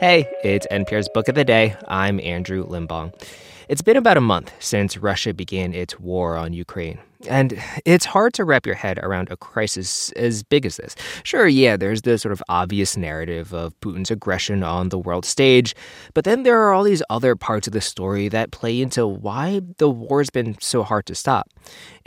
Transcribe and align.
Hey, 0.00 0.32
it's 0.42 0.66
NPR's 0.68 1.10
Book 1.10 1.28
of 1.28 1.34
the 1.34 1.44
Day. 1.44 1.76
I'm 1.86 2.20
Andrew 2.20 2.66
Limbong. 2.66 3.12
It's 3.68 3.82
been 3.82 3.98
about 3.98 4.16
a 4.16 4.22
month 4.22 4.50
since 4.58 4.96
Russia 4.96 5.34
began 5.34 5.74
its 5.74 6.00
war 6.00 6.38
on 6.38 6.54
Ukraine. 6.54 7.00
And 7.28 7.60
it's 7.84 8.06
hard 8.06 8.32
to 8.34 8.44
wrap 8.44 8.64
your 8.64 8.74
head 8.74 8.98
around 8.98 9.30
a 9.30 9.36
crisis 9.36 10.10
as 10.12 10.42
big 10.42 10.64
as 10.64 10.78
this. 10.78 10.96
Sure, 11.22 11.46
yeah, 11.46 11.76
there's 11.76 12.02
the 12.02 12.16
sort 12.16 12.32
of 12.32 12.42
obvious 12.48 12.96
narrative 12.96 13.52
of 13.52 13.78
Putin's 13.80 14.10
aggression 14.10 14.62
on 14.62 14.88
the 14.88 14.98
world 14.98 15.26
stage, 15.26 15.74
but 16.14 16.24
then 16.24 16.44
there 16.44 16.60
are 16.62 16.72
all 16.72 16.82
these 16.82 17.02
other 17.10 17.36
parts 17.36 17.66
of 17.66 17.74
the 17.74 17.80
story 17.80 18.28
that 18.28 18.52
play 18.52 18.80
into 18.80 19.06
why 19.06 19.60
the 19.76 19.90
war's 19.90 20.30
been 20.30 20.56
so 20.60 20.82
hard 20.82 21.04
to 21.06 21.14
stop. 21.14 21.50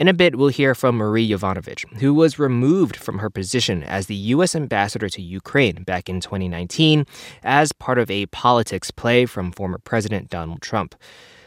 In 0.00 0.08
a 0.08 0.14
bit, 0.14 0.36
we'll 0.36 0.48
hear 0.48 0.74
from 0.74 0.96
Marie 0.96 1.28
Yovanovitch, 1.28 1.86
who 1.98 2.12
was 2.12 2.38
removed 2.38 2.96
from 2.96 3.18
her 3.18 3.30
position 3.30 3.84
as 3.84 4.06
the 4.06 4.14
U.S. 4.14 4.56
ambassador 4.56 5.08
to 5.08 5.22
Ukraine 5.22 5.84
back 5.84 6.08
in 6.08 6.20
2019 6.20 7.06
as 7.44 7.72
part 7.72 7.98
of 7.98 8.10
a 8.10 8.26
politics 8.26 8.90
play 8.90 9.26
from 9.26 9.52
former 9.52 9.78
President 9.78 10.28
Donald 10.28 10.60
Trump. 10.60 10.96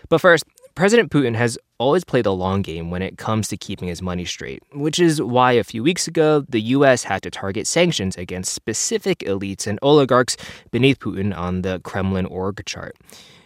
But 0.08 0.22
first, 0.22 0.46
President 0.76 1.12
Putin 1.12 1.36
has 1.36 1.58
always 1.80 2.04
played 2.04 2.26
the 2.26 2.34
long 2.34 2.62
game 2.62 2.90
when 2.90 3.02
it 3.02 3.18
comes 3.18 3.48
to 3.50 3.58
keeping 3.58 3.88
his 3.88 4.02
money 4.02 4.26
straight, 4.26 4.64
which 4.74 5.00
is 5.00 5.22
why 5.22 5.52
a 5.54 5.64
few 5.64 5.84
weeks 5.84 6.08
ago, 6.08 6.46
the 6.50 6.62
U.S. 6.62 7.04
had 7.04 7.22
to 7.24 7.30
target 7.30 7.68
sanctions 7.68 8.18
against 8.18 8.54
specific 8.54 9.20
elites 9.20 9.68
and 9.68 9.80
oligarchs 9.82 10.38
beneath 10.72 11.00
Putin 11.00 11.36
on 11.36 11.62
the 11.62 11.80
Kremlin 11.84 12.26
org 12.26 12.66
chart. 12.66 12.96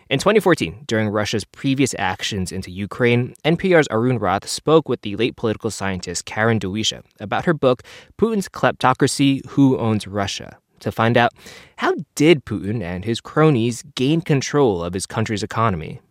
In 0.10 0.20
2014, 0.20 0.84
during 0.88 1.08
Russia's 1.08 1.46
previous 1.46 1.96
actions 1.98 2.52
into 2.52 2.70
Ukraine, 2.70 3.34
NPR's 3.46 3.88
Arun 3.90 4.20
Rath 4.20 4.48
spoke 4.48 4.90
with 4.90 5.02
the 5.02 5.16
late 5.16 5.38
political 5.38 5.72
scientist 5.72 6.26
Karen 6.26 6.60
Dawisha 6.60 7.04
about 7.22 7.46
her 7.46 7.54
book, 7.54 7.84
Putin's 8.18 8.50
Kleptocracy 8.50 9.46
Who 9.52 9.78
Owns 9.78 10.08
Russia? 10.08 10.58
to 10.82 10.92
find 10.92 11.16
out 11.16 11.32
how 11.78 11.94
did 12.16 12.44
Putin 12.44 12.82
and 12.82 13.06
his 13.06 13.22
cronies 13.22 13.84
gain 13.96 14.20
control 14.20 14.84
of 14.84 14.94
his 14.94 15.06
country's 15.06 15.44
economy. 15.44 16.02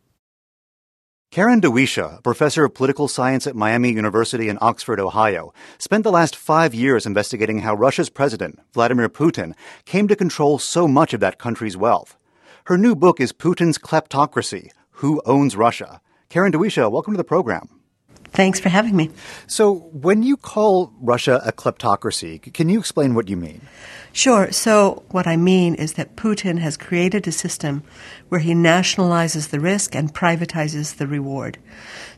Karen 1.31 1.61
Dawisha, 1.61 2.21
professor 2.25 2.65
of 2.65 2.75
political 2.75 3.07
science 3.07 3.47
at 3.47 3.55
Miami 3.55 3.93
University 3.93 4.49
in 4.49 4.59
Oxford, 4.61 4.99
Ohio, 4.99 5.55
spent 5.79 6.03
the 6.03 6.11
last 6.11 6.35
five 6.35 6.75
years 6.75 7.07
investigating 7.07 7.61
how 7.61 7.73
Russia's 7.73 8.11
president, 8.11 8.59
Vladimir 8.73 9.09
Putin, 9.09 9.55
came 9.85 10.09
to 10.09 10.17
control 10.17 10.59
so 10.59 10.89
much 10.89 11.15
of 11.15 11.21
that 11.21 11.39
country's 11.39 11.77
wealth. 11.77 12.17
Her 12.65 12.77
new 12.77 12.97
book 12.97 13.21
is 13.21 13.33
Putin's 13.33 13.79
Kleptocracy 13.79 14.71
Who 14.95 15.23
Owns 15.25 15.55
Russia? 15.55 16.01
Karen 16.31 16.51
Dawisha, 16.51 16.91
welcome 16.91 17.15
to 17.15 17.19
the 17.19 17.23
program. 17.23 17.80
Thanks 18.33 18.61
for 18.61 18.69
having 18.69 18.97
me. 18.97 19.11
So, 19.47 19.91
when 19.93 20.23
you 20.23 20.37
call 20.37 20.93
Russia 21.01 21.41
a 21.45 21.53
kleptocracy, 21.53 22.53
can 22.55 22.69
you 22.69 22.79
explain 22.79 23.15
what 23.15 23.29
you 23.29 23.37
mean? 23.37 23.61
Sure. 24.13 24.53
So, 24.53 25.03
what 25.11 25.27
I 25.27 25.37
mean 25.37 25.75
is 25.75 25.95
that 25.95 26.17
Putin 26.17 26.59
has 26.59 26.77
created 26.77 27.27
a 27.27 27.33
system 27.33 27.83
where 28.29 28.41
he 28.41 28.53
nationalizes 28.53 29.51
the 29.51 29.61
risk 29.61 29.95
and 29.95 30.15
privatizes 30.15 30.97
the 30.97 31.07
reward. 31.07 31.59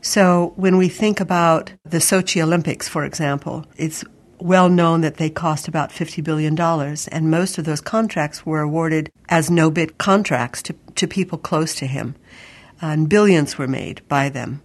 So, 0.01 0.53
when 0.55 0.77
we 0.77 0.87
think 0.87 1.19
about 1.19 1.73
the 1.83 1.97
Sochi 1.97 2.41
Olympics, 2.41 2.87
for 2.87 3.05
example, 3.05 3.65
it's 3.75 4.03
well 4.39 4.69
known 4.69 5.01
that 5.01 5.17
they 5.17 5.29
cost 5.29 5.67
about 5.67 5.89
$50 5.89 6.23
billion, 6.23 6.59
and 6.59 7.31
most 7.31 7.57
of 7.57 7.65
those 7.65 7.81
contracts 7.81 8.45
were 8.45 8.61
awarded 8.61 9.11
as 9.29 9.49
no 9.49 9.71
bid 9.71 9.97
contracts 9.97 10.61
to, 10.63 10.75
to 10.95 11.07
people 11.07 11.37
close 11.37 11.73
to 11.75 11.87
him. 11.87 12.15
And 12.81 13.07
billions 13.07 13.57
were 13.57 13.67
made 13.67 14.05
by 14.09 14.27
them. 14.27 14.61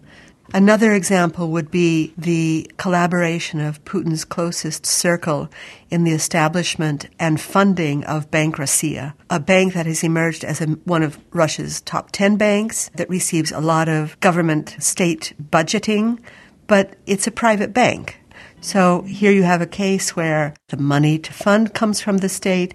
Another 0.54 0.94
example 0.94 1.50
would 1.50 1.70
be 1.70 2.14
the 2.16 2.70
collaboration 2.78 3.60
of 3.60 3.84
Putin's 3.84 4.24
closest 4.24 4.86
circle 4.86 5.50
in 5.90 6.04
the 6.04 6.12
establishment 6.12 7.06
and 7.18 7.38
funding 7.38 8.02
of 8.04 8.30
Bank 8.30 8.56
Rossiya, 8.56 9.12
a 9.28 9.40
bank 9.40 9.74
that 9.74 9.84
has 9.84 10.02
emerged 10.02 10.44
as 10.44 10.62
a, 10.62 10.66
one 10.84 11.02
of 11.02 11.18
Russia's 11.34 11.82
top 11.82 12.12
10 12.12 12.36
banks 12.36 12.90
that 12.94 13.10
receives 13.10 13.52
a 13.52 13.60
lot 13.60 13.90
of 13.90 14.18
government 14.20 14.74
state 14.78 15.34
budgeting, 15.50 16.18
but 16.66 16.96
it's 17.04 17.26
a 17.26 17.30
private 17.30 17.74
bank. 17.74 18.18
So 18.62 19.02
here 19.02 19.32
you 19.32 19.42
have 19.42 19.60
a 19.60 19.66
case 19.66 20.16
where 20.16 20.54
the 20.68 20.78
money 20.78 21.18
to 21.18 21.32
fund 21.32 21.74
comes 21.74 22.00
from 22.00 22.18
the 22.18 22.28
state 22.30 22.74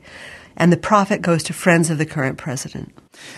and 0.55 0.71
the 0.71 0.77
profit 0.77 1.23
goes 1.23 1.41
to 1.43 1.53
friends 1.53 1.89
of 1.89 1.97
the 1.97 2.05
current 2.05 2.37
president. 2.37 2.93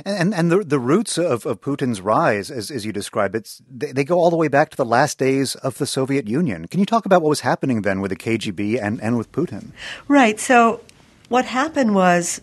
And 0.05 0.33
and 0.33 0.51
the 0.51 0.63
the 0.63 0.79
roots 0.79 1.17
of, 1.17 1.45
of 1.45 1.61
Putin's 1.61 2.01
rise, 2.01 2.51
as 2.51 2.71
as 2.71 2.85
you 2.85 2.91
describe 2.91 3.35
it, 3.35 3.59
they, 3.69 3.91
they, 3.91 4.03
go 4.03 4.19
all 4.19 4.29
the 4.29 4.37
way 4.37 4.47
back 4.47 4.69
to 4.69 4.77
the 4.77 4.85
last 4.85 5.17
days 5.17 5.55
of 5.55 5.77
the 5.77 5.85
Soviet 5.85 6.27
Union. 6.27 6.67
Can 6.67 6.79
you 6.79 6.85
talk 6.85 7.05
about 7.05 7.21
what 7.21 7.29
was 7.29 7.41
happening 7.41 7.81
then 7.81 8.01
with 8.01 8.09
the 8.09 8.15
KGB 8.15 8.81
and, 8.81 9.01
and 9.01 9.17
with 9.17 9.31
Putin? 9.31 9.71
Right. 10.07 10.39
So 10.39 10.81
what 11.29 11.45
happened 11.45 11.95
was 11.95 12.41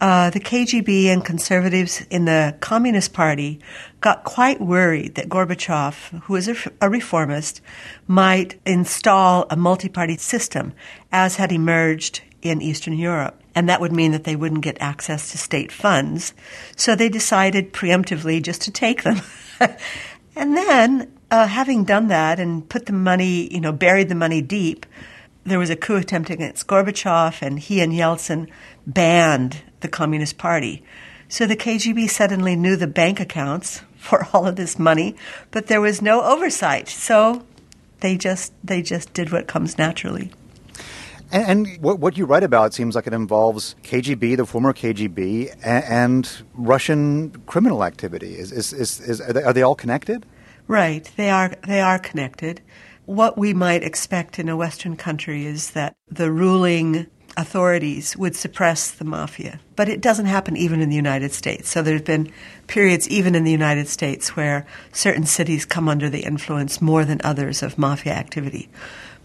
uh, 0.00 0.30
the 0.30 0.40
KGB 0.40 1.06
and 1.06 1.24
conservatives 1.24 2.02
in 2.10 2.24
the 2.24 2.56
Communist 2.60 3.12
Party 3.12 3.60
got 4.00 4.24
quite 4.24 4.60
worried 4.60 5.14
that 5.16 5.28
Gorbachev, 5.28 6.22
who 6.22 6.36
is 6.36 6.48
a, 6.48 6.56
a 6.80 6.88
reformist, 6.88 7.60
might 8.06 8.58
install 8.64 9.46
a 9.50 9.56
multi 9.56 9.88
party 9.88 10.16
system 10.16 10.72
as 11.12 11.36
had 11.36 11.52
emerged 11.52 12.22
in 12.42 12.62
Eastern 12.62 12.94
Europe 12.94 13.40
and 13.54 13.68
that 13.68 13.80
would 13.80 13.92
mean 13.92 14.12
that 14.12 14.24
they 14.24 14.36
wouldn't 14.36 14.62
get 14.62 14.80
access 14.80 15.32
to 15.32 15.38
state 15.38 15.72
funds. 15.72 16.34
So 16.76 16.94
they 16.94 17.08
decided 17.08 17.72
preemptively 17.72 18.42
just 18.42 18.62
to 18.62 18.70
take 18.70 19.02
them. 19.02 19.20
and 20.36 20.56
then, 20.56 21.12
uh, 21.30 21.46
having 21.46 21.84
done 21.84 22.08
that 22.08 22.40
and 22.40 22.68
put 22.68 22.86
the 22.86 22.92
money, 22.92 23.52
you 23.52 23.60
know, 23.60 23.72
buried 23.72 24.08
the 24.08 24.14
money 24.14 24.42
deep, 24.42 24.86
there 25.44 25.58
was 25.58 25.70
a 25.70 25.76
coup 25.76 25.96
attempt 25.96 26.30
against 26.30 26.66
Gorbachev, 26.66 27.42
and 27.42 27.58
he 27.58 27.80
and 27.80 27.92
Yeltsin 27.92 28.48
banned 28.86 29.62
the 29.80 29.88
Communist 29.88 30.38
Party. 30.38 30.82
So 31.28 31.46
the 31.46 31.56
KGB 31.56 32.10
suddenly 32.10 32.56
knew 32.56 32.76
the 32.76 32.86
bank 32.86 33.20
accounts 33.20 33.82
for 33.96 34.26
all 34.32 34.46
of 34.46 34.56
this 34.56 34.78
money, 34.78 35.16
but 35.50 35.66
there 35.66 35.80
was 35.80 36.02
no 36.02 36.22
oversight. 36.22 36.88
So 36.88 37.44
they 38.00 38.16
just 38.16 38.52
they 38.64 38.82
just 38.82 39.12
did 39.12 39.30
what 39.30 39.46
comes 39.46 39.78
naturally. 39.78 40.32
And, 41.32 41.68
and 41.68 41.82
what, 41.82 41.98
what, 41.98 42.16
you 42.16 42.26
write 42.26 42.42
about 42.42 42.74
seems 42.74 42.94
like 42.94 43.06
it 43.06 43.12
involves 43.12 43.76
KGB, 43.82 44.36
the 44.36 44.46
former 44.46 44.72
KGB, 44.72 45.54
and, 45.62 45.84
and 45.84 46.42
Russian 46.54 47.30
criminal 47.46 47.84
activity. 47.84 48.34
Is, 48.34 48.52
is, 48.52 48.72
is, 48.72 49.00
is 49.00 49.20
are, 49.20 49.32
they, 49.32 49.42
are 49.42 49.52
they 49.52 49.62
all 49.62 49.74
connected? 49.74 50.26
Right, 50.66 51.10
they 51.16 51.30
are. 51.30 51.54
They 51.66 51.80
are 51.80 51.98
connected. 51.98 52.60
What 53.06 53.36
we 53.36 53.54
might 53.54 53.82
expect 53.82 54.38
in 54.38 54.48
a 54.48 54.56
Western 54.56 54.96
country 54.96 55.46
is 55.46 55.70
that 55.70 55.96
the 56.08 56.30
ruling 56.30 57.06
authorities 57.36 58.16
would 58.16 58.36
suppress 58.36 58.90
the 58.90 59.04
mafia. 59.04 59.60
But 59.76 59.88
it 59.88 60.00
doesn't 60.00 60.26
happen 60.26 60.56
even 60.56 60.80
in 60.80 60.90
the 60.90 60.96
United 60.96 61.32
States. 61.32 61.68
So 61.68 61.82
there 61.82 61.94
have 61.94 62.04
been 62.04 62.32
periods 62.66 63.08
even 63.08 63.34
in 63.34 63.44
the 63.44 63.50
United 63.50 63.88
States 63.88 64.36
where 64.36 64.66
certain 64.92 65.24
cities 65.24 65.64
come 65.64 65.88
under 65.88 66.10
the 66.10 66.20
influence 66.20 66.82
more 66.82 67.04
than 67.04 67.20
others 67.24 67.62
of 67.62 67.78
mafia 67.78 68.12
activity. 68.12 68.68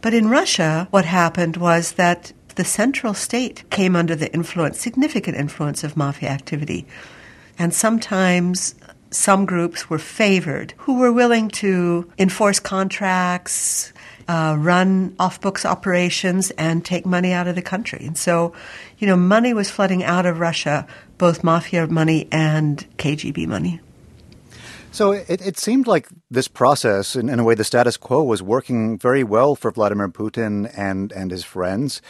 But 0.06 0.14
in 0.14 0.30
Russia, 0.30 0.88
what 0.92 1.06
happened 1.06 1.58
was 1.58 1.94
that 1.94 2.32
the 2.58 2.64
central 2.64 3.16
state 3.16 3.68
came 3.72 3.96
under 3.96 4.16
the 4.16 4.32
influence, 4.36 4.80
significant 4.80 5.36
influence 5.36 5.84
of 5.84 5.98
mafia 5.98 6.30
activity. 6.30 6.86
And 7.58 7.74
sometimes 7.74 8.76
some 9.10 9.48
groups 9.48 9.90
were 9.90 9.98
favored 9.98 10.76
who 10.78 11.00
were 11.00 11.12
willing 11.12 11.50
to 11.66 12.08
enforce 12.20 12.60
contracts, 12.60 13.94
uh, 14.28 14.56
run 14.60 15.16
off 15.18 15.42
books 15.42 15.66
operations, 15.66 16.52
and 16.52 16.86
take 16.86 17.08
money 17.08 17.32
out 17.32 17.48
of 17.48 17.56
the 17.56 17.64
country. 17.64 18.06
And 18.06 18.16
so, 18.16 18.54
you 19.00 19.08
know, 19.08 19.18
money 19.18 19.56
was 19.56 19.72
flooding 19.72 20.04
out 20.04 20.28
of 20.28 20.40
Russia, 20.40 20.86
both 21.18 21.44
mafia 21.44 21.88
money 21.88 22.28
and 22.32 22.86
KGB 23.00 23.48
money. 23.48 23.82
So 24.96 25.12
it, 25.12 25.46
it 25.46 25.58
seemed 25.58 25.88
like 25.88 26.08
this 26.32 26.48
process, 26.48 27.18
in, 27.18 27.28
in, 27.28 27.38
a 27.38 27.44
way, 27.44 27.54
the 27.54 27.66
status 27.66 27.98
quo 27.98 28.24
was 28.24 28.42
working 28.42 28.98
very 28.98 29.26
well 29.26 29.54
for 29.54 29.70
Vladimir 29.70 30.08
Putin 30.08 30.72
and, 30.78 31.12
and 31.12 31.32
his 31.32 31.44
friends. 31.44 32.02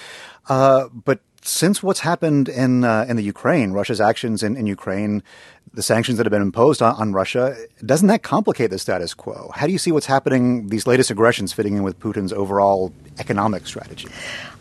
Uh, 0.48 0.90
but 0.94 1.22
since 1.42 1.82
what's 1.82 2.02
happened 2.02 2.48
in 2.48 2.84
uh, 2.84 3.08
in 3.10 3.16
the 3.16 3.24
Ukraine, 3.24 3.72
Russia's 3.72 4.00
actions 4.00 4.44
in, 4.44 4.56
in 4.56 4.68
Ukraine, 4.68 5.24
the 5.74 5.82
sanctions 5.82 6.20
that 6.20 6.28
have 6.28 6.32
been 6.32 6.44
imposed 6.44 6.84
on, 6.84 6.94
on, 6.96 7.12
Russia, 7.12 7.58
doesn't 7.84 8.08
that 8.08 8.22
complicate 8.22 8.70
the 8.70 8.78
status 8.78 9.16
quo? 9.16 9.52
How 9.56 9.66
do 9.66 9.72
you 9.72 9.80
see 9.80 9.92
what's 9.92 10.06
happening, 10.06 10.68
these 10.68 10.86
latest 10.86 11.10
aggressions 11.10 11.54
fitting 11.54 11.76
in 11.76 11.82
with 11.82 12.00
Putin's 12.00 12.34
overall 12.34 12.94
economic 13.18 13.66
strategy? 13.66 14.10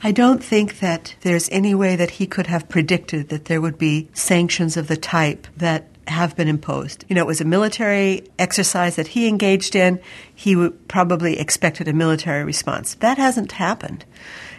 I 0.02 0.12
don't 0.12 0.43
think 0.43 0.81
that 0.81 1.14
there's 1.20 1.50
any 1.50 1.75
way 1.75 1.94
that 1.96 2.12
he 2.12 2.26
could 2.26 2.46
have 2.46 2.70
predicted 2.70 3.28
that 3.28 3.44
there 3.46 3.60
would 3.60 3.76
be 3.76 4.08
sanctions 4.14 4.78
of 4.78 4.88
the 4.88 4.96
type 4.96 5.46
that 5.58 5.88
have 6.08 6.36
been 6.36 6.48
imposed. 6.48 7.04
You 7.08 7.14
know, 7.14 7.22
it 7.22 7.26
was 7.26 7.40
a 7.40 7.44
military 7.44 8.28
exercise 8.38 8.96
that 8.96 9.08
he 9.08 9.28
engaged 9.28 9.74
in. 9.74 10.00
He 10.34 10.68
probably 10.88 11.38
expected 11.38 11.88
a 11.88 11.92
military 11.92 12.44
response. 12.44 12.94
That 12.94 13.18
hasn't 13.18 13.52
happened. 13.52 14.04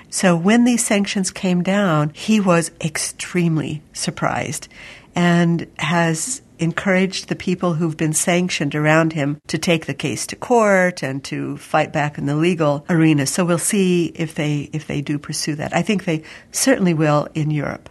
So 0.10 0.36
when 0.36 0.64
these 0.64 0.86
sanctions 0.86 1.32
came 1.32 1.62
down, 1.62 2.12
he 2.14 2.40
was 2.40 2.72
extremely 2.82 3.82
surprised 3.94 4.68
and 5.16 5.68
has 5.78 6.42
encouraged 6.60 7.28
the 7.28 7.36
people 7.36 7.74
who've 7.74 7.98
been 7.98 8.14
sanctioned 8.14 8.76
around 8.76 9.14
him 9.14 9.40
to 9.48 9.58
take 9.58 9.86
the 9.86 9.94
case 9.94 10.26
to 10.28 10.36
court 10.36 11.04
and 11.04 11.24
to 11.26 11.58
fight 11.58 11.92
back 11.92 12.18
in 12.18 12.26
the 12.26 12.36
legal 12.36 12.86
arena. 12.90 13.26
So 13.26 13.44
we'll 13.44 13.58
see 13.58 14.06
if 14.16 14.36
they 14.36 14.70
if 14.72 14.88
they 14.88 15.02
do 15.02 15.20
pursue 15.20 15.56
that. 15.56 15.76
I 15.76 15.82
think 15.82 16.06
they 16.06 16.24
certainly 16.52 16.94
will 16.94 17.28
in 17.34 17.52
Europe. 17.52 17.90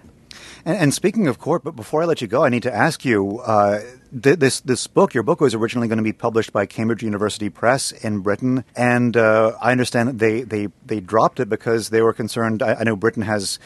And, 0.65 0.79
and, 0.79 0.95
speaking 0.95 1.27
of 1.27 1.39
court, 1.39 1.63
but 1.63 1.77
before 1.77 2.03
I 2.03 2.07
let 2.07 2.23
you 2.23 2.27
go, 2.27 2.45
I 2.45 2.49
need 2.49 2.63
to 2.63 2.75
ask 2.75 3.05
you 3.05 3.41
uh, 3.41 3.81
th- 4.23 4.39
this 4.39 4.61
this 4.61 4.87
book. 4.87 5.13
Your 5.13 5.23
book 5.23 5.41
was 5.41 5.55
originally 5.55 5.89
going 5.89 5.99
to 5.99 6.05
be 6.05 6.13
published 6.13 6.53
by 6.53 6.65
Cambridge 6.65 7.03
University 7.03 7.51
Press 7.51 7.93
in 7.93 8.21
Britain, 8.21 8.65
and 8.75 9.17
uh, 9.17 9.53
I 9.61 9.73
understand 9.73 10.09
that 10.09 10.19
they, 10.19 10.43
they 10.43 10.69
they 10.87 11.01
dropped 11.01 11.39
it 11.41 11.49
because 11.49 11.91
they 11.91 12.01
were 12.01 12.15
concerned. 12.15 12.63
I, 12.63 12.75
I 12.75 12.85
know 12.85 12.97
Britain 12.97 13.23
has 13.23 13.59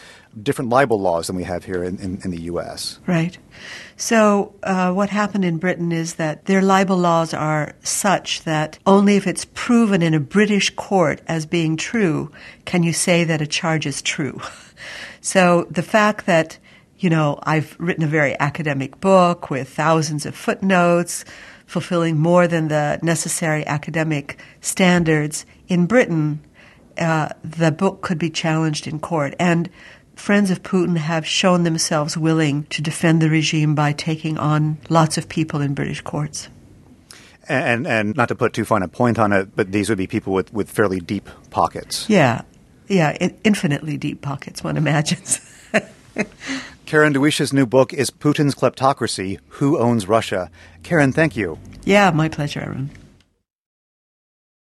different 0.43 0.71
libel 0.71 1.01
laws 1.01 1.29
than 1.29 1.37
we 1.37 1.45
have 1.45 1.65
here 1.65 1.83
in, 1.83 1.99
in, 1.99 2.21
in 2.25 2.31
the 2.31 2.43
U.S. 2.43 2.99
Right. 3.07 3.39
So, 3.97 4.55
uh, 4.63 4.93
what 4.93 5.11
happened 5.11 5.45
in 5.45 5.59
Britain 5.59 5.93
is 5.93 6.15
that 6.15 6.47
their 6.47 6.63
libel 6.63 6.97
laws 6.97 7.33
are 7.33 7.75
such 7.83 8.43
that 8.43 8.79
only 8.87 9.17
if 9.17 9.27
it's 9.27 9.45
proven 9.55 10.03
in 10.03 10.15
a 10.15 10.21
British 10.21 10.71
court 10.71 11.21
as 11.27 11.47
being 11.47 11.77
true 11.77 12.31
can 12.65 12.83
you 12.83 12.93
say 12.93 13.25
that 13.25 13.41
a 13.41 13.47
charge 13.47 13.87
is 13.87 14.03
true. 14.03 14.41
so, 15.21 15.67
the 15.71 15.83
fact 15.83 16.27
that 16.27 16.59
you 16.99 17.11
know, 17.11 17.39
I've 17.45 17.77
written 17.79 18.05
a 18.05 18.09
very 18.09 18.39
academic 18.41 19.01
book 19.01 19.51
with 19.51 19.69
thousands 19.69 20.27
of 20.27 20.35
footnotes, 20.35 21.25
fulfilling 21.67 22.17
more 22.17 22.49
than 22.49 22.69
the 22.69 22.99
necessary 23.03 23.67
academic 23.67 24.39
standards. 24.61 25.47
In 25.69 25.87
Britain, 25.87 26.41
uh, 26.99 27.29
the 27.43 27.71
book 27.71 28.01
could 28.03 28.19
be 28.19 28.31
challenged 28.31 28.87
in 28.87 28.99
court. 28.99 29.35
And 29.39 29.71
friends 30.17 30.51
of 30.51 30.63
Putin 30.63 30.97
have 30.97 31.25
shown 31.25 31.63
themselves 31.63 32.17
willing 32.17 32.65
to 32.65 32.83
defend 32.83 33.23
the 33.23 33.31
regime 33.31 33.75
by 33.75 33.93
taking 33.93 34.37
on 34.37 34.79
lots 34.89 35.17
of 35.17 35.29
people 35.29 35.61
in 35.61 35.75
British 35.75 36.01
courts. 36.01 36.49
And 37.51 37.87
and 37.87 38.15
not 38.15 38.29
to 38.29 38.35
put 38.35 38.53
too 38.53 38.67
fine 38.67 38.83
a 38.83 38.89
point 38.89 39.19
on 39.19 39.33
it, 39.33 39.57
but 39.57 39.73
these 39.73 39.89
would 39.89 39.97
be 39.97 40.07
people 40.07 40.35
with, 40.35 40.53
with 40.53 40.69
fairly 40.69 41.01
deep 41.01 41.31
pockets. 41.49 42.09
Yeah, 42.09 42.43
yeah, 42.89 43.17
infinitely 43.43 43.97
deep 43.97 44.21
pockets. 44.21 44.63
One 44.63 44.77
imagines. 44.77 45.41
Karen 46.87 47.13
Dawisha's 47.13 47.53
new 47.53 47.67
book 47.67 47.93
is 47.93 48.11
Putin's 48.11 48.55
Kleptocracy: 48.55 49.39
Who 49.49 49.79
Owns 49.79 50.09
Russia. 50.09 50.51
Karen, 50.83 51.13
thank 51.13 51.37
you. 51.37 51.59
Yeah, 51.85 52.11
my 52.11 52.29
pleasure, 52.29 52.61
Arun. 52.61 52.91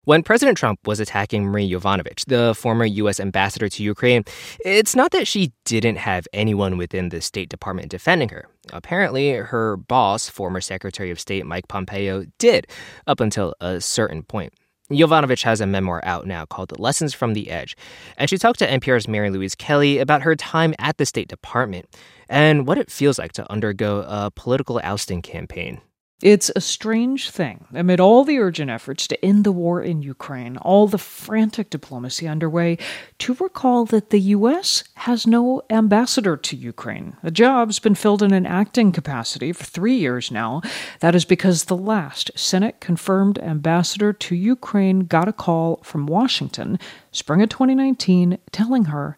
When 0.04 0.22
President 0.22 0.56
Trump 0.56 0.81
was 0.87 0.98
attacking 0.98 1.44
Marie 1.44 1.70
Yovanovitch, 1.70 2.25
the 2.25 2.54
former 2.56 2.87
U.S. 2.87 3.20
ambassador 3.20 3.69
to 3.69 3.82
Ukraine, 3.82 4.25
it's 4.64 4.96
not 4.96 5.10
that 5.10 5.28
she 5.28 5.52
didn't 5.66 5.96
have 5.96 6.26
anyone 6.32 6.78
within 6.78 7.10
the 7.10 7.20
State 7.20 7.50
Department 7.50 7.90
defending 7.90 8.31
her. 8.31 8.48
Apparently, 8.72 9.32
her 9.32 9.76
boss, 9.76 10.28
former 10.28 10.62
Secretary 10.62 11.10
of 11.10 11.20
State 11.20 11.44
Mike 11.44 11.69
Pompeo, 11.69 12.25
did, 12.38 12.66
up 13.06 13.20
until 13.20 13.54
a 13.60 13.81
certain 13.81 14.22
point. 14.22 14.54
Yovanovitch 14.90 15.44
has 15.44 15.60
a 15.60 15.66
memoir 15.66 16.00
out 16.04 16.26
now 16.26 16.44
called 16.44 16.78
Lessons 16.78 17.14
from 17.14 17.34
the 17.34 17.50
Edge, 17.50 17.76
and 18.16 18.28
she 18.28 18.37
talked 18.37 18.58
to 18.58 18.66
NPR's 18.66 19.06
Mary 19.06 19.31
Louise 19.31 19.54
Kelly 19.54 19.98
about 19.98 20.22
her 20.22 20.34
time 20.34 20.75
at 20.78 20.98
the 20.98 21.06
State 21.06 21.28
Department 21.28 21.88
and 22.28 22.66
what 22.66 22.78
it 22.78 22.90
feels 22.90 23.19
like 23.19 23.32
to 23.32 23.50
undergo 23.50 24.04
a 24.06 24.31
political 24.31 24.81
ousting 24.82 25.22
campaign. 25.22 25.81
It's 26.22 26.50
a 26.55 26.61
strange 26.61 27.31
thing. 27.31 27.67
Amid 27.72 27.99
all 27.99 28.25
the 28.25 28.38
urgent 28.38 28.70
efforts 28.70 29.06
to 29.06 29.25
end 29.25 29.44
the 29.44 29.52
war 29.52 29.81
in 29.82 30.02
Ukraine, 30.02 30.58
all 30.58 30.87
the 30.87 30.99
frantic 30.99 31.70
diplomacy 31.70 32.28
underway, 32.28 32.76
to 33.20 33.34
recall 33.34 33.87
that 33.87 34.11
the 34.11 34.20
U.S. 34.20 34.84
has 34.96 35.26
no 35.26 35.62
ambassador 35.70 36.37
to 36.37 36.56
Ukraine. 36.56 37.17
The 37.22 37.31
job's 37.31 37.78
been 37.78 37.94
filled 37.94 38.22
in 38.22 38.34
an 38.34 38.44
acting 38.44 38.93
capacity 38.93 39.52
for 39.52 39.64
three 39.64 39.96
years 39.96 40.31
now. 40.31 40.61
That 41.00 41.14
is 41.14 41.25
because 41.25 41.64
the 41.64 41.76
last 41.76 42.31
Senate 42.37 42.81
confirmed 42.81 43.38
ambassador 43.38 44.12
to 44.12 44.34
Ukraine 44.34 45.00
got 45.00 45.28
a 45.28 45.32
call 45.32 45.81
from 45.82 46.06
Washington, 46.06 46.78
spring 47.12 47.40
of 47.40 47.49
2019, 47.49 48.37
telling 48.52 48.87
her, 48.87 49.16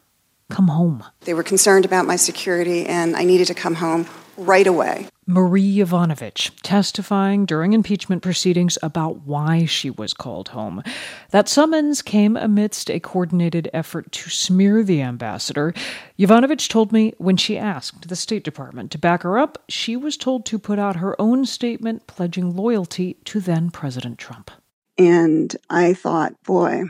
come 0.51 0.69
home. 0.69 1.03
They 1.23 1.35
were 1.35 1.43
concerned 1.43 1.85
about 1.85 2.07
my 2.07 2.17
security, 2.17 2.87
and 2.87 3.17
I 3.17 3.25
needed 3.25 3.49
to 3.49 3.55
come 3.55 3.75
home 3.75 4.07
right 4.37 4.67
away. 4.67 5.09
Marie 5.27 5.77
Yovanovitch 5.77 6.51
testifying 6.63 7.47
during 7.47 7.73
impeachment 7.73 8.23
proceedings 8.23 8.77
about 8.83 9.27
why 9.27 9.65
she 9.65 9.89
was 9.89 10.13
called 10.13 10.49
home. 10.49 10.83
That 11.31 11.49
summons 11.49 12.03
came 12.03 12.37
amidst 12.37 12.91
a 12.91 12.99
coordinated 12.99 13.71
effort 13.73 14.11
to 14.13 14.31
smear 14.31 14.83
the 14.83 15.01
ambassador. 15.01 15.75
Yovanovitch 16.19 16.69
told 16.69 16.93
me 16.93 17.15
when 17.19 17.37
she 17.37 17.57
asked 17.57 18.09
the 18.09 18.17
State 18.17 18.43
Department 18.43 18.91
to 18.91 18.99
back 18.99 19.23
her 19.23 19.39
up, 19.39 19.63
she 19.69 19.97
was 19.97 20.17
told 20.17 20.45
to 20.47 20.59
put 20.59 20.79
out 20.79 20.97
her 20.97 21.21
own 21.21 21.47
statement 21.47 22.07
pledging 22.07 22.57
loyalty 22.57 23.15
to 23.25 23.41
then 23.41 23.71
President 23.71 24.19
Trump. 24.19 24.51
And 24.99 25.57
I 25.71 25.95
thought, 25.95 26.35
boy, 26.43 26.85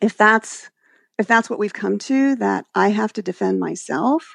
if 0.00 0.16
that's 0.16 0.70
if 1.18 1.26
that's 1.26 1.48
what 1.48 1.58
we've 1.58 1.72
come 1.72 1.98
to, 1.98 2.34
that 2.36 2.66
I 2.74 2.88
have 2.88 3.12
to 3.12 3.22
defend 3.22 3.60
myself, 3.60 4.34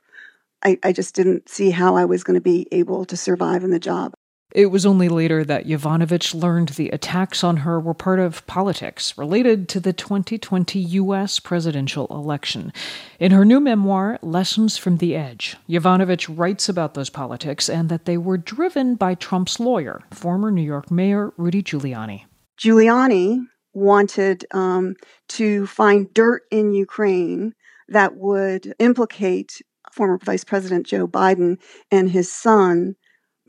I, 0.63 0.77
I 0.83 0.91
just 0.91 1.15
didn't 1.15 1.49
see 1.49 1.71
how 1.71 1.95
I 1.95 2.05
was 2.05 2.23
going 2.23 2.35
to 2.35 2.41
be 2.41 2.67
able 2.71 3.05
to 3.05 3.17
survive 3.17 3.63
in 3.63 3.71
the 3.71 3.79
job. 3.79 4.13
It 4.51 4.71
was 4.71 4.83
only 4.83 5.09
later 5.09 5.43
that 5.43 5.67
Yovanovitch 5.67 6.33
learned 6.33 6.69
the 6.69 6.89
attacks 6.89 7.43
on 7.43 7.57
her 7.57 7.79
were 7.79 7.93
part 7.93 8.19
of 8.19 8.45
politics 8.47 9.15
related 9.15 9.69
to 9.69 9.79
the 9.79 9.93
2020 9.93 10.79
U.S. 10.79 11.39
presidential 11.39 12.07
election. 12.07 12.73
In 13.19 13.31
her 13.31 13.45
new 13.45 13.59
memoir, 13.59 14.17
Lessons 14.23 14.75
from 14.75 14.97
the 14.97 15.15
Edge, 15.15 15.55
Yovanovitch 15.69 16.35
writes 16.35 16.67
about 16.67 16.95
those 16.95 17.11
politics 17.11 17.69
and 17.69 17.89
that 17.89 18.05
they 18.05 18.17
were 18.17 18.37
driven 18.37 18.95
by 18.95 19.13
Trump's 19.13 19.59
lawyer, 19.59 20.01
former 20.11 20.49
New 20.49 20.63
York 20.63 20.89
Mayor 20.89 21.31
Rudy 21.37 21.61
Giuliani. 21.61 22.23
Giuliani 22.59 23.45
wanted 23.73 24.45
um, 24.51 24.95
to 25.27 25.67
find 25.67 26.11
dirt 26.11 26.41
in 26.49 26.73
Ukraine 26.73 27.53
that 27.87 28.15
would 28.15 28.73
implicate 28.79 29.61
former 29.93 30.17
Vice 30.17 30.43
President 30.43 30.85
Joe 30.85 31.07
Biden 31.07 31.57
and 31.91 32.09
his 32.09 32.31
son 32.31 32.95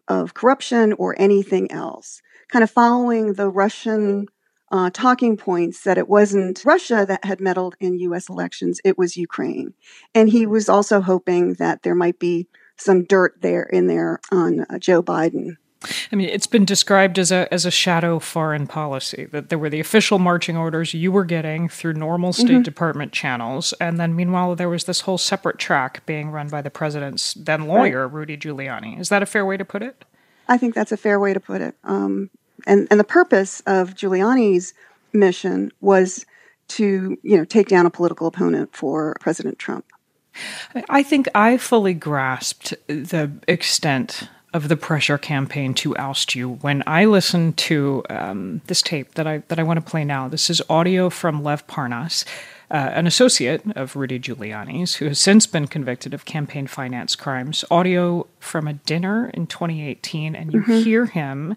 of 0.09 0.35
corruption 0.35 0.93
or 0.95 1.15
anything 1.19 1.71
else, 1.71 2.21
kind 2.49 2.63
of 2.63 2.71
following 2.71 3.35
the 3.35 3.49
Russian 3.49 4.27
uh, 4.73 4.91
talking 4.93 5.37
points 5.37 5.83
that 5.83 5.99
it 5.99 6.09
wasn't 6.09 6.65
Russia 6.65 7.05
that 7.07 7.25
had 7.25 7.41
meddled 7.41 7.75
in 7.81 7.99
U.S. 8.01 8.29
elections, 8.29 8.81
it 8.85 8.97
was 8.97 9.17
Ukraine. 9.17 9.75
And 10.15 10.29
he 10.29 10.47
was 10.47 10.69
also 10.69 11.01
hoping 11.01 11.55
that 11.55 11.83
there 11.83 11.95
might 11.95 12.19
be 12.19 12.47
some 12.77 13.05
dirt 13.05 13.35
there 13.41 13.65
in 13.65 13.89
there 13.89 14.21
on 14.31 14.61
uh, 14.61 14.79
Joe 14.79 15.03
Biden. 15.03 15.57
I 16.12 16.17
mean, 16.17 16.29
it's 16.29 16.47
been 16.47 16.67
described 16.67 17.19
as 17.19 17.32
a 17.32 17.53
as 17.53 17.65
a 17.65 17.71
shadow 17.71 18.19
foreign 18.19 18.67
policy 18.67 19.27
that 19.32 19.49
there 19.49 19.59
were 19.59 19.71
the 19.71 19.81
official 19.81 20.19
marching 20.19 20.56
orders 20.56 20.93
you 20.93 21.11
were 21.11 21.25
getting 21.25 21.69
through 21.69 21.94
normal 21.94 22.32
State 22.35 22.49
mm-hmm. 22.49 22.62
Department 22.62 23.12
channels, 23.12 23.73
and 23.81 23.99
then 23.99 24.15
meanwhile 24.15 24.55
there 24.55 24.69
was 24.69 24.85
this 24.85 25.03
whole 25.03 25.17
separate 25.17 25.59
track 25.59 26.05
being 26.05 26.31
run 26.31 26.49
by 26.49 26.61
the 26.61 26.71
president's 26.71 27.32
then 27.35 27.67
lawyer 27.67 28.06
right. 28.06 28.15
Rudy 28.15 28.37
Giuliani. 28.37 29.00
Is 29.00 29.09
that 29.09 29.23
a 29.23 29.26
fair 29.26 29.47
way 29.47 29.57
to 29.57 29.64
put 29.64 29.83
it? 29.83 30.05
I 30.49 30.59
think 30.59 30.75
that's 30.75 30.93
a 30.93 30.97
fair 30.99 31.19
way 31.19 31.33
to 31.33 31.40
put 31.40 31.62
it. 31.62 31.75
Um, 31.85 32.28
and 32.66 32.87
and 32.90 33.00
the 33.00 33.05
purpose 33.05 33.61
of 33.66 33.95
Giuliani's 33.95 34.75
mission 35.14 35.73
was 35.81 36.26
to 36.69 37.16
you 37.23 37.38
know 37.38 37.45
take 37.47 37.69
down 37.69 37.87
a 37.87 37.90
political 37.90 38.26
opponent 38.26 38.76
for 38.76 39.16
President 39.21 39.59
Trump. 39.59 39.87
I 40.88 41.02
think 41.02 41.26
I 41.35 41.57
fully 41.57 41.95
grasped 41.95 42.75
the 42.87 43.31
extent 43.49 44.28
of 44.52 44.69
the 44.69 44.76
pressure 44.76 45.19
campaign 45.19 45.75
to 45.75 45.97
oust 45.97 46.35
you. 46.35 46.50
When 46.54 46.83
I 46.87 47.04
listened 47.04 47.57
to 47.59 48.02
um, 48.11 48.61
this 48.66 48.83
tape 48.83 49.14
that 49.14 49.26
I 49.26 49.38
that 49.49 49.59
I 49.59 49.62
want 49.62 49.85
to 49.85 49.88
play 49.88 50.04
now, 50.04 50.28
this 50.28 50.50
is 50.50 50.61
audio 50.69 51.11
from 51.11 51.42
Lev 51.42 51.66
Parnas, 51.66 52.25
uh, 52.71 52.75
an 52.75 53.07
associate 53.07 53.62
of 53.76 53.97
Rudy 53.97 54.19
Giuliani's, 54.19 54.97
who 54.97 55.07
has 55.07 55.21
since 55.21 55.47
been 55.47 55.66
convicted 55.66 56.14
of 56.14 56.25
campaign 56.25 56.66
finance 56.66 57.14
crimes. 57.14 57.64
Audio 57.71 58.26
from 58.40 58.66
a 58.66 58.75
dinner 58.75 59.30
in 59.35 59.47
2018, 59.47 60.35
and 60.35 60.52
you 60.52 60.61
mm-hmm. 60.61 60.73
hear 60.73 61.07
him 61.07 61.57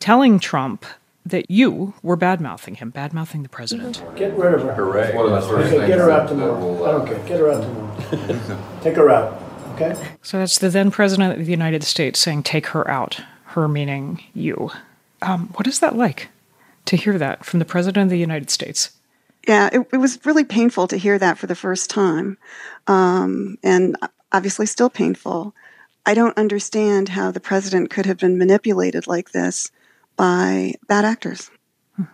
telling 0.00 0.38
Trump 0.38 0.84
that 1.24 1.50
you 1.50 1.94
were 2.02 2.16
bad 2.16 2.40
mouthing 2.40 2.76
him, 2.76 2.90
bad 2.90 3.12
mouthing 3.12 3.42
the 3.42 3.48
president. 3.48 4.02
Get 4.14 4.36
rid 4.36 4.54
of 4.54 4.62
her. 4.62 4.74
Hooray! 4.74 5.12
Okay, 5.16 5.86
get 5.86 5.98
her 5.98 6.10
out 6.10 6.28
tomorrow. 6.28 6.84
I 6.84 6.92
don't 6.92 7.06
care. 7.06 7.18
Get 7.26 7.40
her 7.40 7.52
out 7.52 7.62
tomorrow. 7.62 8.80
Take 8.82 8.96
her 8.96 9.10
out. 9.10 9.45
Okay. 9.76 9.94
So 10.22 10.38
that's 10.38 10.58
the 10.58 10.70
then 10.70 10.90
president 10.90 11.38
of 11.38 11.44
the 11.44 11.52
United 11.52 11.84
States 11.84 12.18
saying, 12.18 12.44
"Take 12.44 12.68
her 12.68 12.88
out." 12.90 13.20
Her 13.48 13.68
meaning 13.68 14.22
you. 14.34 14.70
Um, 15.22 15.48
what 15.54 15.66
is 15.66 15.80
that 15.80 15.96
like 15.96 16.28
to 16.86 16.96
hear 16.96 17.18
that 17.18 17.44
from 17.44 17.58
the 17.58 17.64
president 17.64 18.04
of 18.04 18.10
the 18.10 18.18
United 18.18 18.50
States? 18.50 18.90
Yeah, 19.46 19.68
it, 19.72 19.86
it 19.92 19.98
was 19.98 20.24
really 20.24 20.44
painful 20.44 20.88
to 20.88 20.96
hear 20.96 21.18
that 21.18 21.38
for 21.38 21.46
the 21.46 21.54
first 21.54 21.88
time, 21.88 22.36
um, 22.86 23.58
and 23.62 23.96
obviously 24.32 24.66
still 24.66 24.90
painful. 24.90 25.54
I 26.04 26.14
don't 26.14 26.36
understand 26.36 27.10
how 27.10 27.30
the 27.30 27.40
president 27.40 27.90
could 27.90 28.06
have 28.06 28.18
been 28.18 28.38
manipulated 28.38 29.06
like 29.06 29.32
this 29.32 29.70
by 30.16 30.74
bad 30.88 31.04
actors. 31.04 31.50
Hmm. 31.96 32.04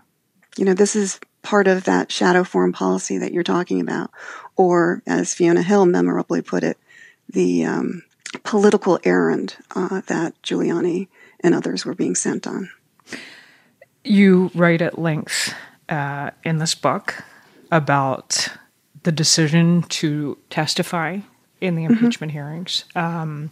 You 0.57 0.65
know, 0.65 0.75
this 0.75 0.95
is 0.95 1.21
part 1.43 1.67
of 1.67 1.85
that 1.85 2.13
shadow 2.13 2.45
foreign 2.45 2.73
policy 2.73 3.19
that 3.19 3.33
you're 3.33 3.43
talking 3.43 3.81
about, 3.81 4.11
or 4.57 5.03
as 5.07 5.35
Fiona 5.35 5.63
Hill 5.63 5.87
memorably 5.87 6.43
put 6.43 6.63
it, 6.63 6.79
the 7.33 7.65
um, 7.65 8.03
political 8.45 8.99
errand 9.05 9.57
uh, 9.75 10.01
that 10.07 10.41
Giuliani 10.43 11.09
and 11.41 11.55
others 11.55 11.85
were 11.85 11.95
being 11.95 12.15
sent 12.15 12.47
on. 12.47 12.71
You 14.05 14.51
write 14.55 14.83
at 14.83 14.99
length 14.99 15.55
uh, 15.89 16.31
in 16.45 16.59
this 16.59 16.75
book 16.75 17.23
about 17.71 18.49
the 19.03 19.13
decision 19.13 19.83
to 19.83 20.39
testify 20.51 21.21
in 21.61 21.77
the 21.77 21.85
mm-hmm. 21.85 21.93
impeachment 21.93 22.33
hearings, 22.33 22.85
um, 22.95 23.51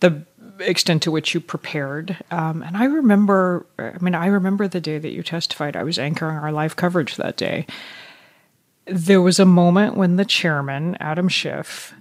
the 0.00 0.24
extent 0.60 1.02
to 1.02 1.10
which 1.10 1.34
you 1.34 1.40
prepared. 1.40 2.16
Um, 2.30 2.62
and 2.62 2.76
I 2.76 2.84
remember, 2.84 3.66
I 3.78 3.98
mean, 4.00 4.14
I 4.14 4.26
remember 4.26 4.66
the 4.66 4.80
day 4.80 4.98
that 4.98 5.12
you 5.12 5.22
testified. 5.22 5.76
I 5.76 5.82
was 5.82 5.98
anchoring 5.98 6.36
our 6.36 6.52
live 6.52 6.76
coverage 6.76 7.16
that 7.16 7.36
day. 7.36 7.66
There 8.86 9.20
was 9.20 9.38
a 9.38 9.44
moment 9.44 9.96
when 9.96 10.16
the 10.16 10.24
chairman, 10.24 10.96
Adam 11.00 11.28
Schiff, 11.28 11.94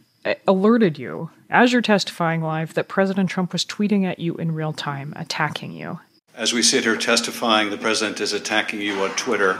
alerted 0.47 0.97
you 0.97 1.29
as 1.49 1.71
you're 1.71 1.81
testifying 1.81 2.41
live 2.41 2.73
that 2.73 2.87
President 2.87 3.29
Trump 3.29 3.53
was 3.53 3.65
tweeting 3.65 4.05
at 4.05 4.19
you 4.19 4.35
in 4.35 4.53
real 4.53 4.73
time, 4.73 5.13
attacking 5.15 5.71
you. 5.71 5.99
As 6.35 6.53
we 6.53 6.61
sit 6.61 6.83
here 6.83 6.95
testifying, 6.95 7.69
the 7.69 7.77
president 7.77 8.21
is 8.21 8.33
attacking 8.33 8.81
you 8.81 9.01
on 9.03 9.09
Twitter. 9.11 9.59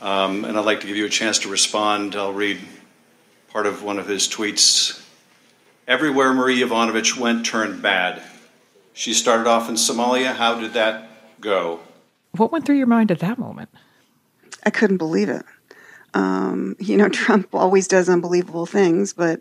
Um, 0.00 0.44
and 0.44 0.58
I'd 0.58 0.64
like 0.64 0.80
to 0.80 0.86
give 0.86 0.96
you 0.96 1.06
a 1.06 1.10
chance 1.10 1.38
to 1.40 1.48
respond. 1.48 2.16
I'll 2.16 2.32
read 2.32 2.58
part 3.50 3.66
of 3.66 3.82
one 3.82 3.98
of 3.98 4.06
his 4.06 4.28
tweets. 4.28 5.02
Everywhere 5.86 6.32
Marie 6.32 6.60
Yovanovitch 6.60 7.18
went 7.18 7.46
turned 7.46 7.82
bad. 7.82 8.22
She 8.92 9.14
started 9.14 9.46
off 9.46 9.68
in 9.68 9.76
Somalia. 9.76 10.34
How 10.34 10.60
did 10.60 10.74
that 10.74 11.40
go? 11.40 11.80
What 12.36 12.52
went 12.52 12.66
through 12.66 12.76
your 12.76 12.86
mind 12.86 13.10
at 13.10 13.20
that 13.20 13.38
moment? 13.38 13.70
I 14.64 14.70
couldn't 14.70 14.98
believe 14.98 15.28
it. 15.28 15.44
Um, 16.14 16.76
you 16.78 16.96
know, 16.96 17.08
Trump 17.10 17.54
always 17.54 17.88
does 17.88 18.08
unbelievable 18.08 18.66
things, 18.66 19.12
but 19.12 19.40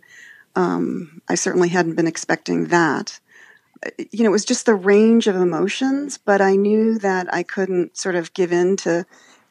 um, 0.56 1.22
I 1.30 1.36
certainly 1.36 1.70
hadn't 1.70 1.96
been 1.96 2.08
expecting 2.08 2.68
that. 2.68 3.20
You 4.12 4.24
know, 4.24 4.30
it 4.30 4.32
was 4.32 4.46
just 4.46 4.66
the 4.66 4.76
range 4.76 5.28
of 5.28 5.36
emotions, 5.36 6.18
but 6.18 6.42
I 6.42 6.56
knew 6.56 7.00
that 7.00 7.34
I 7.34 7.44
couldn't 7.44 7.96
sort 7.96 8.16
of 8.16 8.34
give 8.34 8.52
in 8.52 8.76
to 8.78 9.06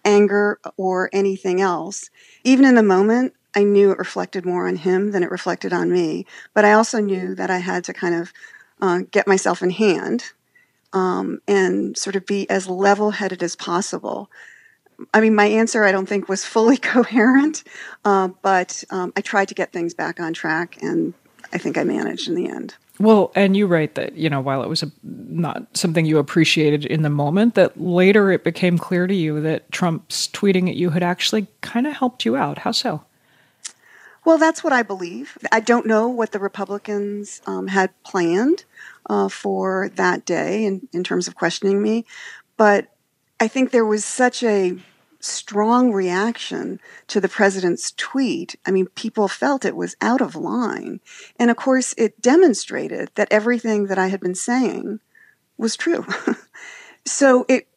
anger 0.05 0.59
or 0.77 1.09
anything 1.13 1.61
else. 1.61 2.11
Even 2.45 2.67
in 2.67 2.75
the 2.75 2.83
moment, 2.83 3.35
I 3.55 3.65
knew 3.65 3.91
it 3.91 3.99
reflected 3.99 4.45
more 4.45 4.69
on 4.69 4.77
him 4.77 5.13
than 5.13 5.23
it 5.23 5.31
reflected 5.31 5.73
on 5.73 5.91
me. 5.91 6.27
But 6.55 6.65
I 6.65 6.73
also 6.73 7.01
knew 7.01 7.35
that 7.35 7.51
I 7.51 7.59
had 7.59 7.85
to 7.85 7.93
kind 7.95 8.15
of 8.15 8.33
uh, 8.81 9.01
get 9.11 9.27
myself 9.27 9.63
in 9.63 9.71
hand 9.71 10.33
um, 10.93 11.41
and 11.49 11.97
sort 11.97 12.17
of 12.17 12.27
be 12.27 12.49
as 12.51 12.69
level 12.69 13.13
headed 13.13 13.43
as 13.43 13.57
possible. 13.57 14.31
I 15.15 15.21
mean, 15.21 15.35
my 15.35 15.47
answer 15.47 15.85
I 15.85 15.93
don't 15.93 16.09
think 16.09 16.29
was 16.29 16.45
fully 16.45 16.77
coherent, 16.95 17.65
uh, 18.05 18.29
but 18.43 18.85
um, 18.91 19.13
I 19.17 19.21
tried 19.21 19.49
to 19.49 19.55
get 19.55 19.73
things 19.73 19.95
back 19.95 20.21
on 20.21 20.33
track, 20.33 20.79
and 20.83 21.15
I 21.53 21.59
think 21.59 21.79
I 21.79 21.85
managed 21.85 22.29
in 22.29 22.35
the 22.35 22.49
end. 22.49 22.75
Well, 23.01 23.31
and 23.37 23.57
you 23.57 23.69
write 23.69 23.95
that 23.95 24.17
you 24.17 24.29
know 24.29 24.41
while 24.41 24.63
it 24.63 24.69
was 24.69 24.83
a, 24.83 24.91
not 25.05 25.77
something 25.77 26.05
you 26.05 26.19
appreciated 26.19 26.85
in 26.85 27.03
the 27.03 27.11
moment, 27.11 27.55
that 27.55 27.81
later 27.81 28.33
it 28.33 28.43
became 28.43 28.77
clear 28.77 29.07
to 29.07 29.15
you 29.15 29.41
that 29.41 29.71
Trump's 29.71 30.29
tweeting 30.29 30.69
at 30.69 30.75
you 30.75 30.91
had 30.91 31.03
actually 31.03 31.47
kind 31.61 31.87
of 31.87 31.95
helped 31.95 32.25
you 32.25 32.37
out. 32.37 32.59
How 32.59 32.73
so? 32.73 33.05
Well, 34.25 34.37
that's 34.37 34.63
what 34.63 34.73
I 34.73 34.83
believe. 34.83 35.39
I 35.53 35.61
don't 35.61 35.87
know 35.87 36.09
what 36.09 36.33
the 36.33 36.39
Republicans 36.39 37.41
um, 37.47 37.69
had 37.69 37.91
planned 38.03 38.65
uh, 39.09 39.29
for 39.29 39.91
that 39.95 40.27
day 40.27 40.67
in, 40.67 40.87
in 40.93 41.03
terms 41.03 41.29
of 41.29 41.35
questioning 41.35 41.81
me, 41.81 42.05
but 42.57 42.89
I 43.41 43.49
think 43.49 43.71
there 43.71 43.87
was 43.87 44.05
such 44.05 44.43
a 44.43 44.79
strong 45.21 45.93
reaction 45.93 46.81
to 47.09 47.21
the 47.21 47.29
president's 47.29 47.93
tweet. 47.97 48.57
I 48.65 48.71
mean, 48.71 48.87
people 48.87 49.29
felt 49.29 49.65
it 49.65 49.77
was 49.77 49.97
out 50.01 50.21
of 50.21 50.37
line. 50.37 51.01
And 51.39 51.51
of 51.51 51.57
course, 51.57 51.95
it 51.99 52.21
demonstrated 52.21 53.11
that 53.15 53.29
everything 53.31 53.87
that 53.87 53.99
I 53.99 54.09
had 54.09 54.21
been 54.21 54.35
saying 54.35 55.01
was 55.57 55.77
true. 55.77 56.07
so 57.05 57.45
it, 57.49 57.69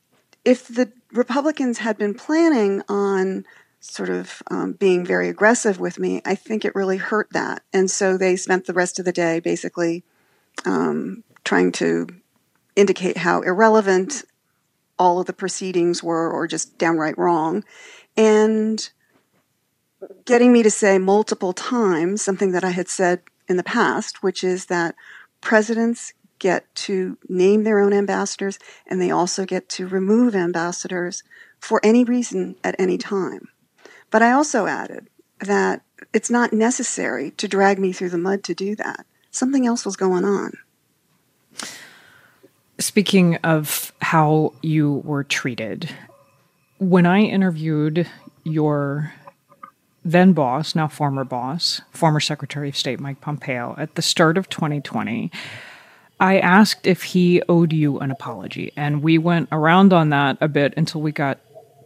if 0.46 0.68
the 0.68 0.91
Republicans 1.12 1.80
had 1.80 1.98
been 1.98 2.13
planning 2.13 2.84
on 2.88 3.46
sort 3.80 4.10
of 4.10 4.44
um, 4.51 4.74
being 4.74 5.03
very 5.03 5.27
aggressive 5.27 5.80
with 5.80 5.98
me, 5.98 6.22
I 6.24 6.36
think 6.36 6.63
it 6.63 6.75
really 6.75 6.98
hurt 6.98 7.30
that. 7.32 7.63
And 7.74 7.89
so 7.89 8.18
they 8.18 8.36
spent 8.36 8.65
the 8.65 8.74
rest 8.74 9.00
of 9.00 9.06
the 9.06 9.12
day 9.12 9.39
basically 9.39 10.03
um, 10.65 11.24
trying 11.44 11.72
to 11.74 12.08
indicate 12.75 13.18
how 13.18 13.41
irrelevant 13.41 14.24
all 14.98 15.19
of 15.19 15.25
the 15.25 15.33
proceedings 15.33 16.03
were 16.03 16.29
or 16.29 16.48
just 16.48 16.77
downright 16.77 17.17
wrong. 17.17 17.63
And 18.17 18.89
getting 20.25 20.51
me 20.51 20.63
to 20.63 20.71
say 20.71 20.98
multiple 20.98 21.53
times 21.53 22.21
something 22.21 22.51
that 22.51 22.63
I 22.63 22.71
had 22.71 22.88
said 22.88 23.21
in 23.48 23.57
the 23.57 23.63
past, 23.63 24.24
which 24.24 24.43
is 24.43 24.67
that 24.67 24.95
presidents 25.41 26.13
get 26.39 26.74
to 26.74 27.17
name 27.29 27.63
their 27.63 27.79
own 27.79 27.93
ambassadors 27.93 28.57
and 28.88 29.00
they 29.00 29.12
also 29.12 29.45
get 29.45 29.69
to 29.69 29.88
remove 29.88 30.36
ambassadors 30.36 31.24
for 31.60 31.79
any 31.83 32.03
reason 32.03 32.55
at 32.63 32.75
any 32.79 32.98
time. 32.98 33.50
But 34.10 34.24
I 34.24 34.31
also 34.31 34.65
added 34.65 35.07
that 35.39 35.83
it's 36.13 36.29
not 36.29 36.51
necessary 36.51 37.31
to 37.31 37.48
drag 37.48 37.79
me 37.79 37.93
through 37.93 38.10
the 38.10 38.17
mud 38.17 38.43
to 38.45 38.55
do 38.55 38.75
that. 38.75 39.05
Something 39.29 39.65
else 39.65 39.86
was 39.86 39.95
going 39.95 40.25
on. 40.25 40.53
Speaking 42.81 43.35
of 43.38 43.93
how 44.01 44.53
you 44.63 45.03
were 45.05 45.23
treated, 45.23 45.89
when 46.79 47.05
I 47.05 47.21
interviewed 47.21 48.07
your 48.43 49.13
then 50.03 50.33
boss, 50.33 50.73
now 50.73 50.88
former 50.88 51.23
boss, 51.23 51.81
former 51.91 52.19
Secretary 52.19 52.69
of 52.69 52.75
State 52.75 53.00
Mike 53.00 53.21
Pompeo, 53.21 53.75
at 53.77 53.93
the 53.93 54.01
start 54.01 54.35
of 54.35 54.50
2020, 54.50 55.29
I 56.19 56.39
asked 56.39 56.88
if 56.88 57.03
he 57.03 57.43
owed 57.47 57.71
you 57.71 58.00
an 58.00 58.09
apology. 58.09 58.73
And 58.75 59.03
we 59.03 59.19
went 59.19 59.50
around 59.51 59.93
on 59.93 60.09
that 60.09 60.38
a 60.41 60.47
bit 60.47 60.73
until 60.75 61.01
we 61.01 61.11
got 61.11 61.38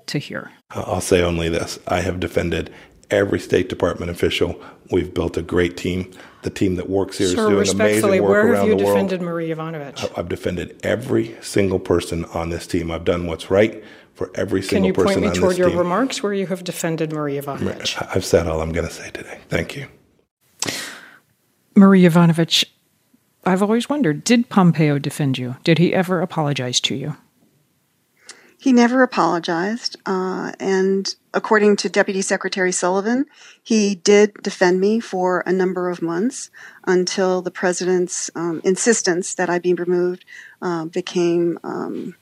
to 0.08 0.18
here. 0.18 0.52
I'll 0.72 1.02
say 1.02 1.22
only 1.22 1.50
this 1.50 1.78
I 1.90 2.02
have 2.02 2.22
defended 2.22 2.74
every 3.12 3.40
State 3.40 3.70
Department 3.70 4.12
official. 4.12 4.62
We've 4.92 5.14
built 5.14 5.38
a 5.38 5.42
great 5.42 5.78
team. 5.78 6.12
The 6.44 6.50
team 6.50 6.76
that 6.76 6.90
works 6.90 7.18
here 7.18 7.28
Sir, 7.28 7.62
is 7.62 7.70
doing 7.70 7.82
amazing 7.82 8.24
work 8.24 8.30
where 8.30 8.52
around 8.52 8.70
the 8.70 8.76
world. 8.76 8.82
Where 8.84 8.96
have 8.96 9.02
you 9.02 9.10
defended 9.10 9.22
Marie 9.22 9.50
Yovanovitch? 9.50 10.18
I've 10.18 10.30
defended 10.30 10.80
every 10.84 11.36
single 11.42 11.80
person 11.80 12.26
on 12.26 12.50
this 12.50 12.68
team. 12.68 12.92
I've 12.92 13.04
done 13.04 13.26
what's 13.26 13.50
right 13.50 13.84
for 14.14 14.32
every 14.36 14.62
single 14.62 14.92
person 14.94 15.00
on 15.02 15.06
this 15.06 15.14
team. 15.16 15.22
Can 15.22 15.26
you 15.26 15.32
point 15.32 15.36
me 15.36 15.40
toward 15.40 15.58
your 15.58 15.70
team. 15.70 15.78
remarks 15.80 16.22
where 16.22 16.34
you 16.34 16.46
have 16.48 16.64
defended 16.64 17.12
Marie 17.12 17.36
Yovanovitch? 17.40 18.16
I've 18.16 18.26
said 18.26 18.48
all 18.48 18.62
I'm 18.62 18.72
going 18.72 18.88
to 18.88 18.94
say 18.94 19.10
today. 19.10 19.40
Thank 19.50 19.76
you. 19.76 19.88
Marie 21.76 22.04
Yovanovitch, 22.04 22.64
I've 23.44 23.62
always 23.62 23.90
wondered, 23.90 24.24
did 24.24 24.50
Pompeo 24.50 25.00
defend 25.00 25.38
you? 25.38 25.58
Did 25.64 25.78
he 25.78 25.94
ever 25.94 26.22
apologize 26.22 26.80
to 26.82 26.96
you? 26.96 27.18
He 28.66 28.74
never 28.74 29.04
apologized. 29.04 29.96
Uh, 30.08 30.52
and 30.60 31.14
according 31.36 31.76
to 31.76 31.88
Deputy 31.88 32.24
Secretary 32.24 32.72
Sullivan, 32.72 33.28
he 33.62 33.94
did 33.94 34.34
defend 34.42 34.82
me 34.82 35.00
for 35.00 35.44
a 35.46 35.54
number 35.54 35.88
of 35.88 36.02
months 36.02 36.50
until 36.84 37.44
the 37.44 37.52
president's 37.52 38.32
um, 38.34 38.62
insistence 38.64 39.36
that 39.36 39.52
I 39.52 39.60
be 39.60 39.76
removed 39.76 40.26
uh, 40.64 40.86
became. 40.86 41.60
Um, 41.64 42.16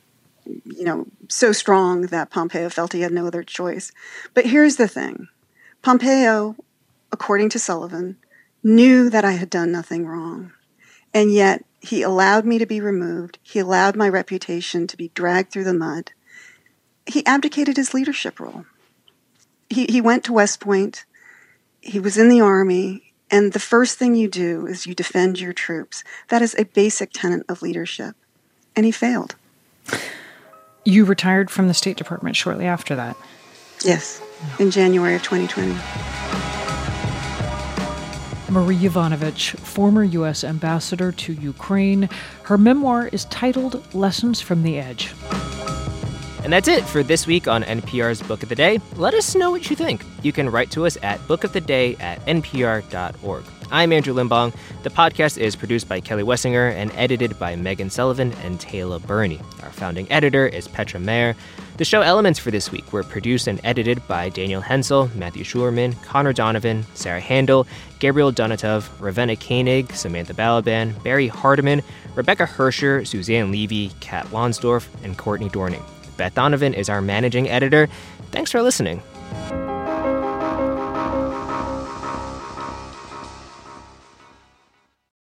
you 0.45 0.83
know, 0.83 1.07
so 1.29 1.53
strong 1.53 2.07
that 2.07 2.29
Pompeo 2.29 2.67
felt 2.67 2.91
he 2.91 2.99
had 2.99 3.13
no 3.13 3.25
other 3.25 3.43
choice. 3.43 3.93
But 4.33 4.45
here's 4.45 4.75
the 4.75 4.89
thing 4.89 5.29
Pompeo, 5.81 6.57
according 7.13 7.47
to 7.51 7.57
Sullivan, 7.59 8.17
knew 8.61 9.09
that 9.09 9.23
I 9.23 9.31
had 9.31 9.49
done 9.49 9.71
nothing 9.71 10.05
wrong. 10.05 10.51
And 11.13 11.31
yet 11.31 11.63
he 11.79 12.01
allowed 12.01 12.43
me 12.43 12.57
to 12.57 12.65
be 12.65 12.81
removed. 12.81 13.39
He 13.41 13.59
allowed 13.59 13.95
my 13.95 14.09
reputation 14.09 14.87
to 14.87 14.97
be 14.97 15.09
dragged 15.15 15.53
through 15.53 15.63
the 15.63 15.73
mud 15.73 16.11
he 17.05 17.25
abdicated 17.25 17.77
his 17.77 17.93
leadership 17.93 18.39
role. 18.39 18.65
He, 19.69 19.85
he 19.85 20.01
went 20.01 20.23
to 20.25 20.33
West 20.33 20.59
Point, 20.59 21.05
he 21.81 21.99
was 21.99 22.17
in 22.17 22.29
the 22.29 22.41
Army, 22.41 23.13
and 23.29 23.51
the 23.51 23.59
first 23.59 23.97
thing 23.97 24.15
you 24.15 24.29
do 24.29 24.67
is 24.67 24.85
you 24.85 24.93
defend 24.93 25.39
your 25.39 25.53
troops. 25.53 26.03
That 26.29 26.41
is 26.41 26.55
a 26.57 26.65
basic 26.65 27.11
tenet 27.11 27.43
of 27.49 27.61
leadership. 27.61 28.15
And 28.75 28.85
he 28.85 28.91
failed. 28.91 29.35
You 30.85 31.05
retired 31.05 31.49
from 31.49 31.67
the 31.67 31.73
State 31.73 31.97
Department 31.97 32.35
shortly 32.35 32.65
after 32.65 32.95
that. 32.95 33.17
Yes, 33.83 34.21
in 34.59 34.71
January 34.71 35.15
of 35.15 35.23
2020. 35.23 35.71
Marie 38.51 38.77
Yovanovitch, 38.77 39.57
former 39.57 40.03
U.S. 40.03 40.43
ambassador 40.43 41.11
to 41.11 41.33
Ukraine. 41.33 42.07
Her 42.43 42.57
memoir 42.57 43.07
is 43.07 43.25
titled 43.25 43.83
Lessons 43.95 44.41
from 44.41 44.61
the 44.61 44.77
Edge. 44.77 45.11
And 46.43 46.51
that's 46.51 46.67
it 46.67 46.83
for 46.83 47.03
this 47.03 47.25
week 47.25 47.47
on 47.47 47.63
NPR's 47.63 48.21
Book 48.21 48.43
of 48.43 48.49
the 48.49 48.55
Day. 48.55 48.81
Let 48.97 49.13
us 49.13 49.33
know 49.33 49.49
what 49.49 49.69
you 49.69 49.77
think. 49.77 50.03
You 50.23 50.33
can 50.33 50.49
write 50.49 50.71
to 50.71 50.85
us 50.85 50.97
at 51.01 51.19
bookoftheday 51.21 51.97
at 52.01 52.19
npr.org. 52.25 53.45
I'm 53.71 53.93
Andrew 53.93 54.13
Limbong. 54.13 54.53
The 54.83 54.89
podcast 54.89 55.37
is 55.37 55.55
produced 55.55 55.87
by 55.87 56.01
Kelly 56.01 56.21
Wessinger 56.21 56.73
and 56.73 56.91
edited 56.95 57.39
by 57.39 57.55
Megan 57.55 57.89
Sullivan 57.89 58.33
and 58.43 58.59
Taylor 58.59 58.99
Burney. 58.99 59.39
Our 59.63 59.69
founding 59.69 60.11
editor 60.11 60.45
is 60.45 60.67
Petra 60.67 60.99
Mayer. 60.99 61.33
The 61.77 61.85
show 61.85 62.01
elements 62.01 62.39
for 62.39 62.51
this 62.51 62.73
week 62.73 62.91
were 62.91 63.03
produced 63.03 63.47
and 63.47 63.61
edited 63.63 64.05
by 64.09 64.27
Daniel 64.27 64.61
Hensel, 64.61 65.09
Matthew 65.15 65.45
Schuerman, 65.45 65.99
Connor 66.03 66.33
Donovan, 66.33 66.85
Sarah 66.93 67.21
Handel, 67.21 67.65
Gabriel 67.99 68.33
Dunatov, 68.33 68.89
Ravenna 68.99 69.37
Koenig, 69.37 69.93
Samantha 69.93 70.33
Balaban, 70.33 71.01
Barry 71.03 71.29
Hardymon, 71.29 71.81
Rebecca 72.15 72.45
Hersher, 72.45 73.07
Suzanne 73.07 73.49
Levy, 73.49 73.91
Kat 74.01 74.25
Lonsdorf, 74.27 74.89
and 75.05 75.17
Courtney 75.17 75.47
Dorning. 75.47 75.81
Beth 76.17 76.35
Donovan 76.35 76.73
is 76.73 76.89
our 76.89 77.01
managing 77.01 77.49
editor. 77.49 77.87
Thanks 78.31 78.51
for 78.51 78.61
listening. 78.61 79.01